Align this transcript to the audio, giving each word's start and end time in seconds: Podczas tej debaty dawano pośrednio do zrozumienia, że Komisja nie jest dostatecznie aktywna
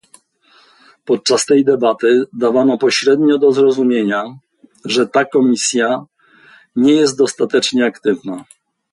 Podczas 1.05 1.45
tej 1.45 1.65
debaty 1.65 2.23
dawano 2.33 2.77
pośrednio 2.77 3.37
do 3.37 3.51
zrozumienia, 3.51 4.23
że 4.85 5.07
Komisja 5.33 6.05
nie 6.75 6.93
jest 6.93 7.17
dostatecznie 7.17 7.85
aktywna 7.85 8.45